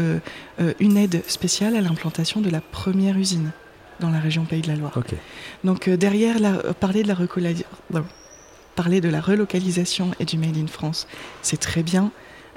une 0.80 0.96
aide 0.96 1.22
spéciale 1.26 1.76
à 1.76 1.80
l'implantation 1.80 2.40
de 2.40 2.50
la 2.50 2.60
première 2.60 3.16
usine 3.18 3.50
dans 4.00 4.10
la 4.10 4.20
région 4.20 4.44
Pays 4.44 4.62
de 4.62 4.68
la 4.68 4.76
Loire. 4.76 4.98
Donc 5.64 5.88
derrière, 5.88 6.36
parler, 6.80 7.02
de 7.02 7.08
la 7.08 7.16
parler 8.74 9.00
de 9.00 9.08
la 9.08 9.20
relocalisation 9.20 10.12
et 10.20 10.24
du 10.24 10.38
Made 10.38 10.56
in 10.56 10.66
France, 10.66 11.06
c'est 11.42 11.60
très 11.60 11.82
bien. 11.82 12.10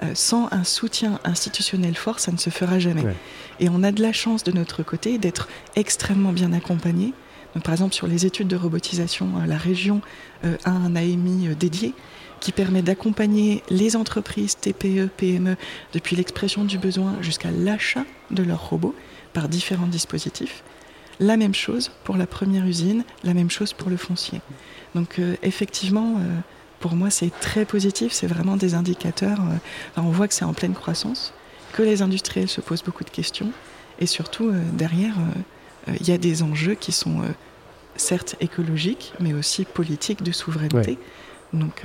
Euh, 0.04 0.12
sans 0.14 0.50
un 0.52 0.64
soutien 0.64 1.20
institutionnel 1.24 1.96
fort, 1.96 2.20
ça 2.20 2.32
ne 2.32 2.38
se 2.38 2.50
fera 2.50 2.80
jamais. 2.80 3.04
Et 3.60 3.70
on 3.70 3.84
a 3.84 3.92
de 3.92 4.02
la 4.02 4.12
chance 4.12 4.44
de 4.44 4.52
notre 4.52 4.84
côté 4.84 5.18
d'être 5.18 5.48
extrêmement 5.76 6.34
bien 6.34 6.52
accompagné. 6.54 7.14
par 7.64 7.74
exemple, 7.74 7.94
sur 7.94 8.08
les 8.08 8.26
études 8.26 8.48
de 8.50 8.58
robotisation, 8.58 9.30
la 9.48 9.58
région 9.58 10.02
a 10.44 10.70
un 10.70 10.96
AMI 10.96 11.56
dédié 11.58 11.94
qui 12.42 12.52
permet 12.52 12.82
d'accompagner 12.82 13.64
les 13.70 13.96
entreprises 13.96 14.58
TPE, 14.58 15.10
PME 15.16 15.56
depuis 15.94 16.16
l'expression 16.16 16.66
du 16.66 16.78
besoin 16.78 17.16
jusqu'à 17.22 17.52
l'achat 17.52 18.04
de 18.32 18.44
leurs 18.44 18.70
robots 18.70 18.96
par 19.34 19.50
différents 19.50 19.88
dispositifs. 19.88 20.64
La 21.20 21.38
même 21.38 21.56
chose 21.56 21.92
pour 22.04 22.18
la 22.18 22.28
première 22.28 22.66
usine, 22.66 23.04
la 23.24 23.34
même 23.34 23.50
chose 23.50 23.74
pour 23.74 23.90
le 23.90 23.98
foncier. 23.98 24.42
Donc 24.96 25.20
euh, 25.20 25.36
effectivement, 25.44 26.16
euh, 26.18 26.40
pour 26.80 26.96
moi, 26.96 27.10
c'est 27.10 27.32
très 27.40 27.66
positif, 27.66 28.14
c'est 28.14 28.28
vraiment 28.28 28.58
des 28.58 28.74
indicateurs. 28.74 29.40
Euh, 29.42 30.02
on 30.02 30.10
voit 30.12 30.28
que 30.28 30.34
c'est 30.34 30.46
en 30.46 30.54
pleine 30.54 30.74
croissance, 30.74 31.34
que 31.74 31.82
les 31.82 32.02
industriels 32.02 32.50
se 32.50 32.62
posent 32.62 32.84
beaucoup 32.84 33.04
de 33.04 33.10
questions, 33.10 33.52
et 34.00 34.06
surtout, 34.06 34.52
derrière, 34.74 35.16
il 35.88 36.06
y 36.08 36.12
a 36.12 36.18
des 36.18 36.44
enjeux 36.44 36.76
qui 36.76 36.92
sont 36.92 37.22
certes 37.96 38.36
écologiques, 38.42 39.14
mais 39.22 39.34
aussi 39.34 39.64
politiques 39.64 40.22
de 40.22 40.34
souveraineté. 40.34 40.98
Donc 41.54 41.84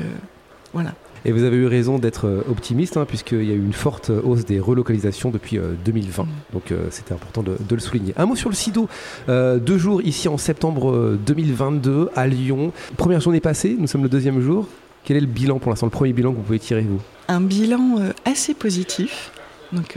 voilà. 0.73 0.94
Et 1.24 1.32
vous 1.32 1.42
avez 1.42 1.56
eu 1.56 1.66
raison 1.66 1.98
d'être 1.98 2.26
euh, 2.26 2.42
optimiste, 2.48 2.96
hein, 2.96 3.04
puisqu'il 3.06 3.44
y 3.44 3.50
a 3.50 3.54
eu 3.54 3.62
une 3.64 3.72
forte 3.72 4.10
hausse 4.10 4.44
des 4.44 4.58
relocalisations 4.58 5.30
depuis 5.30 5.58
2020. 5.84 6.22
Euh, 6.22 6.26
mm. 6.26 6.28
Donc 6.52 6.72
euh, 6.72 6.86
c'était 6.90 7.12
important 7.12 7.42
de, 7.42 7.56
le 7.70 7.80
souligner. 7.80 8.14
Un 8.16 8.26
mot 8.26 8.36
sur 8.36 8.48
le 8.48 8.54
SIDO. 8.54 8.88
deux 9.28 9.78
jours 9.78 10.02
ici 10.02 10.28
en 10.28 10.38
septembre 10.38 11.16
2022 11.26 12.10
à 12.14 12.26
Lyon. 12.26 12.72
Première 12.96 13.20
journée 13.20 13.40
passée, 13.40 13.76
nous 13.78 13.86
sommes 13.86 14.02
le 14.02 14.08
deuxième 14.08 14.40
jour. 14.40 14.66
Quel 15.04 15.16
est 15.16 15.20
le 15.20 15.26
bilan 15.26 15.58
pour 15.58 15.70
l'instant, 15.70 15.86
le 15.86 15.90
premier 15.90 16.12
bilan 16.12 16.32
que 16.32 16.36
vous 16.36 16.42
pouvez 16.42 16.58
tirer, 16.58 16.82
vous? 16.82 17.00
Un 17.28 17.40
bilan 17.40 18.00
assez 18.24 18.54
positif. 18.54 19.32
Donc, 19.72 19.96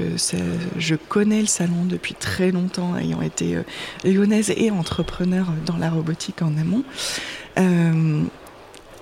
je 0.77 0.95
connais 0.95 1.41
le 1.41 1.47
salon 1.47 1.85
depuis 1.89 2.13
très 2.13 2.51
longtemps, 2.51 2.95
ayant 2.95 3.21
été 3.21 3.57
lyonnaise 4.05 4.53
et 4.55 4.69
entrepreneur 4.71 5.47
dans 5.65 5.77
la 5.77 5.89
robotique 5.89 6.41
en 6.41 6.55
amont. 6.57 6.83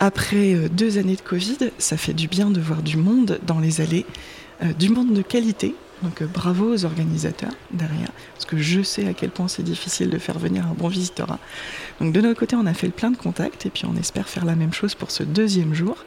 Après 0.04 0.56
euh, 0.56 0.68
deux 0.68 0.98
années 0.98 1.16
de 1.16 1.22
Covid, 1.22 1.58
ça 1.78 1.96
fait 1.96 2.16
du 2.16 2.28
bien 2.28 2.50
de 2.50 2.60
voir 2.60 2.82
du 2.82 2.98
monde 2.98 3.40
dans 3.46 3.60
les 3.60 3.82
allées, 3.82 4.08
euh, 4.64 4.74
du 4.74 4.90
monde 4.90 5.14
de 5.14 5.22
qualité. 5.22 5.76
Donc 6.02 6.24
euh, 6.24 6.26
bravo 6.26 6.74
aux 6.74 6.86
organisateurs 6.86 7.54
derrière, 7.70 8.10
parce 8.34 8.46
que 8.46 8.58
je 8.58 8.82
sais 8.82 9.08
à 9.08 9.14
quel 9.14 9.30
point 9.30 9.48
c'est 9.48 9.62
difficile 9.62 10.10
de 10.10 10.18
faire 10.18 10.40
venir 10.40 10.66
un 10.66 10.74
bon 10.74 10.88
visiteur. 10.88 11.38
Donc 12.00 12.14
de 12.14 12.20
notre 12.20 12.40
côté, 12.40 12.56
on 12.56 12.66
a 12.66 12.74
fait 12.74 12.88
le 12.88 12.94
plein 12.94 13.12
de 13.12 13.16
contacts 13.16 13.68
et 13.68 13.70
puis 13.70 13.86
on 13.86 13.96
espère 13.96 14.28
faire 14.28 14.44
la 14.44 14.56
même 14.56 14.74
chose 14.74 14.96
pour 14.96 15.12
ce 15.12 15.22
deuxième 15.22 15.76
jour. 15.76 16.04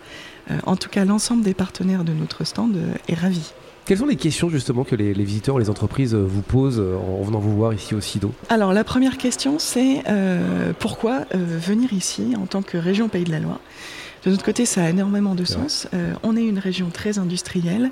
en 0.66 0.74
tout 0.74 0.88
cas, 0.88 1.04
l'ensemble 1.04 1.44
des 1.44 1.54
partenaires 1.54 2.02
de 2.02 2.12
notre 2.12 2.42
stand 2.42 2.76
est 3.06 3.14
ravi. 3.14 3.52
Quelles 3.86 3.98
sont 3.98 4.06
les 4.06 4.16
questions 4.16 4.48
justement 4.48 4.84
que 4.84 4.96
les, 4.96 5.12
visiteurs, 5.12 5.58
les 5.58 5.68
entreprises 5.68 6.14
vous 6.14 6.42
posent 6.42 6.80
en 6.80 7.22
venant 7.22 7.38
vous 7.38 7.54
voir 7.54 7.74
ici 7.74 7.94
au 7.94 8.00
SIDO? 8.00 8.32
Alors 8.48 8.72
la 8.72 8.84
première 8.84 9.18
question 9.18 9.58
c'est 9.58 10.02
pourquoi 10.78 11.26
venir 11.32 11.92
ici 11.92 12.34
en 12.40 12.46
tant 12.46 12.62
que 12.62 12.78
région 12.78 13.08
Pays 13.08 13.24
de 13.24 13.30
la 13.30 13.40
Loire? 13.40 13.60
De 14.24 14.30
notre 14.30 14.44
côté, 14.44 14.64
ça 14.64 14.84
a 14.84 14.88
énormément 14.88 15.34
de 15.34 15.44
sens. 15.44 15.86
Euh, 15.92 16.14
on 16.22 16.34
est 16.36 16.44
une 16.44 16.58
région 16.58 16.88
très 16.88 17.18
industrielle. 17.18 17.90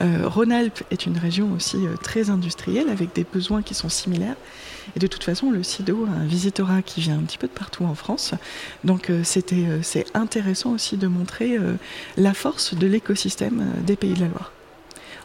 Euh, 0.00 0.22
Rhône-Alpes 0.26 0.82
est 0.90 1.04
une 1.04 1.18
région 1.18 1.52
aussi 1.54 1.76
euh, 1.76 1.96
très 2.02 2.30
industrielle 2.30 2.88
avec 2.88 3.14
des 3.14 3.24
besoins 3.24 3.62
qui 3.62 3.74
sont 3.74 3.90
similaires. 3.90 4.36
Et 4.94 5.00
de 5.00 5.06
toute 5.06 5.22
façon, 5.22 5.50
le 5.50 5.62
SIDO 5.62 6.06
a 6.06 6.22
un 6.22 6.24
visitorat 6.24 6.80
qui 6.80 7.02
vient 7.02 7.18
un 7.18 7.22
petit 7.22 7.36
peu 7.36 7.46
de 7.46 7.52
partout 7.52 7.84
en 7.84 7.94
France. 7.94 8.32
Donc 8.84 9.10
c'était, 9.24 9.66
c'est 9.82 10.06
intéressant 10.14 10.70
aussi 10.70 10.96
de 10.96 11.08
montrer 11.08 11.58
la 12.16 12.34
force 12.34 12.74
de 12.74 12.86
l'écosystème 12.86 13.64
des 13.84 13.96
Pays 13.96 14.14
de 14.14 14.20
la 14.20 14.28
Loire. 14.28 14.52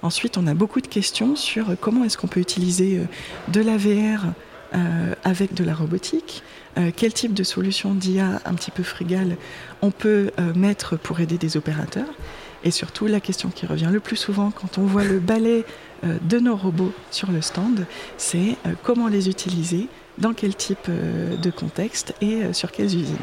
Ensuite, 0.04 0.38
on 0.38 0.48
a 0.48 0.54
beaucoup 0.54 0.82
de 0.82 0.88
questions 0.88 1.36
sur 1.36 1.76
comment 1.80 2.04
est-ce 2.04 2.18
qu'on 2.18 2.28
peut 2.28 2.40
utiliser 2.40 3.02
de 3.50 3.62
la 3.62 3.78
VR 3.78 4.34
avec 5.24 5.54
de 5.54 5.64
la 5.64 5.76
robotique, 5.76 6.44
euh, 6.78 6.92
quel 6.96 7.12
type 7.12 7.34
de 7.34 7.44
solution 7.44 7.94
d'IA 7.94 8.42
un 8.46 8.54
petit 8.54 8.72
peu 8.72 8.84
frugale 8.84 9.36
on 9.82 9.92
peut 9.92 10.32
euh, 10.40 10.54
mettre 10.54 10.98
pour 10.98 11.20
aider 11.20 11.38
des 11.38 11.58
opérateurs. 11.58 12.14
Et 12.64 12.72
surtout, 12.72 13.08
la 13.08 13.20
question 13.20 13.50
qui 13.50 13.66
revient 13.66 13.90
le 13.92 14.00
plus 14.00 14.16
souvent 14.16 14.52
quand 14.52 14.78
on 14.78 14.84
voit 14.84 15.04
le 15.04 15.20
balai 15.20 15.66
euh, 16.06 16.18
de 16.22 16.40
nos 16.40 16.56
robots 16.56 16.94
sur 17.10 17.32
le 17.32 17.42
stand, 17.42 17.86
c'est 18.18 18.56
comment 18.84 19.08
les 19.08 19.28
utiliser, 19.28 19.88
dans 20.18 20.34
quel 20.34 20.56
type 20.56 20.88
de 20.90 21.52
contexte 21.52 22.14
et 22.22 22.54
sur 22.54 22.72
quelles 22.72 22.94
usines. 22.96 23.16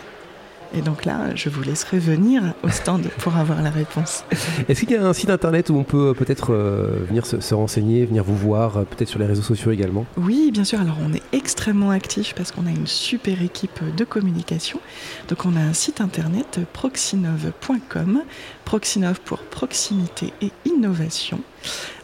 Et 0.74 0.82
donc 0.82 1.04
là, 1.04 1.34
je 1.34 1.48
vous 1.48 1.62
laisserai 1.62 1.98
venir 1.98 2.42
au 2.62 2.68
stand 2.68 3.08
pour 3.18 3.36
avoir 3.36 3.62
la 3.62 3.70
réponse. 3.70 4.24
Est-ce 4.68 4.80
qu'il 4.80 4.90
y 4.90 4.96
a 4.96 5.06
un 5.06 5.12
site 5.12 5.30
internet 5.30 5.70
où 5.70 5.76
on 5.76 5.84
peut 5.84 6.08
euh, 6.08 6.14
peut-être 6.14 6.52
euh, 6.52 7.04
venir 7.08 7.24
se, 7.24 7.54
renseigner, 7.54 8.04
venir 8.04 8.24
vous 8.24 8.36
voir, 8.36 8.76
euh, 8.76 8.84
peut-être 8.84 9.08
sur 9.08 9.18
les 9.18 9.26
réseaux 9.26 9.42
sociaux 9.42 9.70
également? 9.70 10.04
Oui, 10.16 10.50
bien 10.52 10.64
sûr. 10.64 10.80
Alors 10.80 10.96
on 11.02 11.12
est 11.14 11.22
extrêmement 11.32 11.90
actif 11.90 12.34
parce 12.34 12.52
qu'on 12.52 12.66
a 12.66 12.70
une 12.70 12.86
super 12.86 13.42
équipe 13.42 13.80
de 13.96 14.04
communication. 14.04 14.80
Donc 15.28 15.46
on 15.46 15.56
a 15.56 15.60
un 15.60 15.72
site 15.72 16.00
internet 16.00 16.60
proxinov.com, 16.72 18.22
Proxinov 18.64 19.20
pour 19.20 19.38
proximité 19.38 20.32
et 20.42 20.50
innovation. 20.66 21.40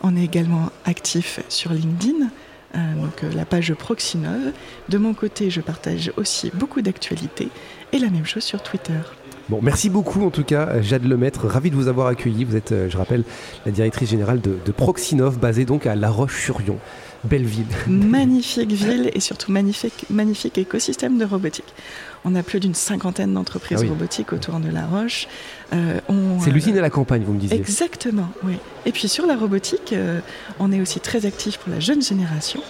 On 0.02 0.16
est 0.16 0.24
également 0.24 0.70
actif 0.86 1.40
sur 1.48 1.72
LinkedIn. 1.72 2.30
Donc 2.74 3.22
la 3.34 3.44
page 3.44 3.72
Proxinov. 3.74 4.52
De 4.88 4.98
mon 4.98 5.14
côté, 5.14 5.50
je 5.50 5.60
partage 5.60 6.12
aussi 6.16 6.50
beaucoup 6.54 6.82
d'actualités 6.82 7.48
et 7.92 7.98
la 7.98 8.10
même 8.10 8.26
chose 8.26 8.42
sur 8.42 8.62
Twitter. 8.62 9.00
Bon, 9.50 9.60
merci 9.62 9.90
beaucoup 9.90 10.24
en 10.24 10.30
tout 10.30 10.44
cas, 10.44 10.80
Jade 10.80 11.04
Lemaître. 11.04 11.46
Ravi 11.46 11.70
de 11.70 11.76
vous 11.76 11.88
avoir 11.88 12.06
accueilli. 12.06 12.44
Vous 12.44 12.56
êtes, 12.56 12.72
euh, 12.72 12.88
je 12.88 12.96
rappelle, 12.96 13.24
la 13.66 13.72
directrice 13.72 14.08
générale 14.08 14.40
de, 14.40 14.56
de 14.64 14.72
Proxinov, 14.72 15.38
basée 15.38 15.66
donc 15.66 15.86
à 15.86 15.94
La 15.94 16.08
Roche-sur-Yon. 16.08 16.78
Belle 17.24 17.44
ville. 17.44 17.66
Magnifique 17.86 18.72
ville 18.72 19.10
et 19.14 19.20
surtout 19.20 19.50
magnifique, 19.50 20.04
magnifique 20.10 20.58
écosystème 20.58 21.18
de 21.18 21.24
robotique. 21.24 21.72
On 22.26 22.34
a 22.34 22.42
plus 22.42 22.58
d'une 22.58 22.74
cinquantaine 22.74 23.34
d'entreprises 23.34 23.80
ah 23.84 23.88
robotiques 23.88 24.32
autour 24.32 24.58
de 24.58 24.70
La 24.70 24.86
Roche. 24.86 25.28
Euh, 25.74 26.00
c'est 26.40 26.50
l'usine 26.50 26.78
à 26.78 26.80
la 26.80 26.88
campagne, 26.88 27.22
vous 27.22 27.34
me 27.34 27.38
disiez. 27.38 27.58
Exactement, 27.58 28.28
oui. 28.44 28.54
Et 28.86 28.92
puis 28.92 29.08
sur 29.08 29.26
la 29.26 29.36
robotique, 29.36 29.92
euh, 29.92 30.20
on 30.58 30.72
est 30.72 30.80
aussi 30.80 31.00
très 31.00 31.26
actif 31.26 31.58
pour 31.58 31.72
la 31.72 31.80
jeune 31.80 32.00
génération 32.00 32.60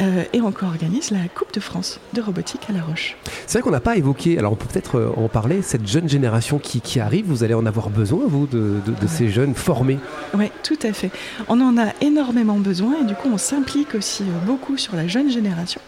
euh, 0.00 0.24
et 0.32 0.40
on 0.42 0.50
co-organise 0.52 1.10
la 1.10 1.26
Coupe 1.34 1.54
de 1.54 1.60
France 1.60 2.00
de 2.12 2.20
robotique 2.20 2.62
à 2.68 2.72
La 2.72 2.82
Roche. 2.82 3.16
C'est 3.46 3.58
vrai 3.58 3.62
qu'on 3.62 3.70
n'a 3.70 3.80
pas 3.80 3.96
évoqué, 3.96 4.38
alors 4.38 4.52
on 4.52 4.56
peut 4.56 4.66
peut-être 4.70 5.14
en 5.16 5.28
parler, 5.28 5.62
cette 5.62 5.86
jeune 5.86 6.08
génération 6.08 6.58
qui, 6.58 7.00
arrive, 7.00 7.26
vous 7.26 7.44
allez 7.44 7.54
en 7.54 7.64
avoir 7.64 7.88
besoin, 7.88 8.20
vous, 8.26 8.46
de, 8.46 8.80
ces 9.06 9.30
jeunes 9.30 9.54
formés 9.54 9.98
Oui, 10.34 10.50
tout 10.62 10.78
à 10.82 10.92
fait. 10.92 11.10
On 11.48 11.60
en 11.60 11.78
a 11.78 11.92
énormément 12.02 12.58
besoin 12.58 12.96
et 13.00 13.04
du 13.04 13.14
coup 13.14 13.28
on 13.32 13.38
s'implique 13.38 13.97
aussi 13.98 14.24
beaucoup 14.46 14.76
sur 14.76 14.96
la 14.96 15.06
jeune 15.06 15.30
génération. 15.30 15.80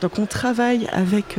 Donc 0.00 0.18
on 0.18 0.26
travaille 0.26 0.88
avec 0.92 1.36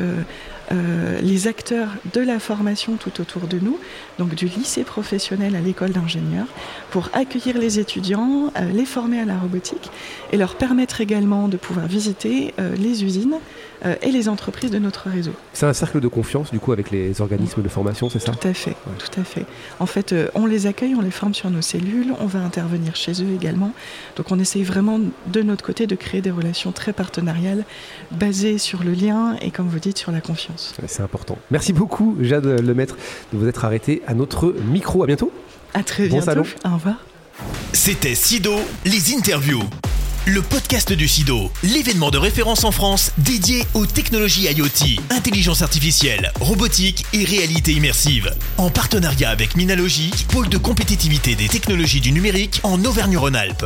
euh, 0.71 1.19
les 1.21 1.47
acteurs 1.47 1.89
de 2.13 2.21
la 2.21 2.39
formation 2.39 2.95
tout 2.95 3.21
autour 3.21 3.47
de 3.47 3.59
nous, 3.59 3.79
donc 4.17 4.35
du 4.35 4.45
lycée 4.45 4.83
professionnel 4.83 5.55
à 5.55 5.61
l'école 5.61 5.91
d'ingénieurs, 5.91 6.47
pour 6.91 7.09
accueillir 7.13 7.57
les 7.57 7.79
étudiants, 7.79 8.51
euh, 8.57 8.71
les 8.71 8.85
former 8.85 9.19
à 9.19 9.25
la 9.25 9.38
robotique 9.38 9.89
et 10.31 10.38
leur 10.38 10.55
permettre 10.55 11.01
également 11.01 11.47
de 11.47 11.57
pouvoir 11.57 11.88
visiter 11.88 12.53
euh, 12.59 12.75
les 12.75 13.03
usines 13.03 13.38
et 14.01 14.11
les 14.11 14.27
entreprises 14.27 14.71
de 14.71 14.77
notre 14.77 15.09
réseau. 15.09 15.31
C'est 15.53 15.65
un 15.65 15.71
cercle 15.71 16.01
de 16.01 16.09
confiance 16.09 16.51
du 16.51 16.59
coup 16.59 16.73
avec 16.73 16.91
les 16.91 17.21
organismes 17.21 17.61
de 17.61 17.69
formation, 17.69 18.09
c'est 18.09 18.19
ça? 18.19 18.33
Tout 18.33 18.45
à 18.45 18.53
fait, 18.53 18.75
tout 18.97 19.21
à 19.21 19.23
fait. 19.23 19.45
En 19.79 19.85
fait, 19.85 20.13
on 20.35 20.45
les 20.45 20.67
accueille, 20.67 20.95
on 20.95 21.01
les 21.01 21.11
forme 21.11 21.33
sur 21.33 21.49
nos 21.49 21.61
cellules, 21.61 22.13
on 22.19 22.25
va 22.25 22.39
intervenir 22.39 22.97
chez 22.97 23.23
eux 23.23 23.33
également. 23.33 23.71
Donc 24.17 24.33
on 24.33 24.39
essaye 24.39 24.63
vraiment 24.63 24.99
de 25.27 25.41
notre 25.43 25.63
côté 25.63 25.88
de 25.88 25.95
créer 25.95 26.19
des 26.19 26.29
relations 26.29 26.73
très 26.73 26.91
partenariales 26.91 27.63
basées 28.11 28.57
sur 28.57 28.83
le 28.83 28.91
lien 28.91 29.38
et 29.41 29.49
comme 29.49 29.69
vous 29.69 29.79
dites 29.79 29.97
sur 29.97 30.11
la 30.11 30.19
confiance. 30.19 30.59
C'est 30.88 31.04
important. 31.04 31.38
Merci 31.51 31.74
beaucoup, 31.74 32.18
Jade 32.22 32.46
Lemaître, 32.46 32.96
de 33.34 33.38
vous 33.38 33.48
être 33.48 33.66
arrêté 33.66 34.01
à 34.08 34.13
notre 34.13 34.54
micro. 34.72 35.04
À 35.04 35.08
bientôt. 35.08 35.32
À 35.74 35.84
très 35.84 36.08
bientôt. 36.08 36.20
Bon 36.20 36.25
salon. 36.25 36.44
Au 36.66 36.74
revoir. 36.75 36.96
C'était 37.74 38.16
Sido, 38.16 38.56
les 38.86 39.16
interviews. 39.16 39.63
Le 40.25 40.42
podcast 40.42 40.92
du 40.92 41.08
SIDO, 41.08 41.50
l'événement 41.63 42.12
de 42.12 42.18
référence 42.18 42.63
en 42.63 42.72
France 42.72 43.12
dédié 43.18 43.63
aux 43.74 43.86
technologies 43.86 44.44
IoT, 44.44 45.01
intelligence 45.10 45.62
artificielle, 45.62 46.32
robotique 46.39 47.06
et 47.13 47.24
réalité 47.24 47.72
immersive. 47.72 48.32
En 48.58 48.70
partenariat 48.70 49.30
avec 49.30 49.56
Minalogic, 49.56 50.28
pôle 50.28 50.50
de 50.50 50.58
compétitivité 50.58 51.36
des 51.36 51.48
technologies 51.48 52.01
du 52.01 52.12
numérique 52.12 52.60
en 52.63 52.84
Auvergne-Rhône-Alpes. 52.84 53.66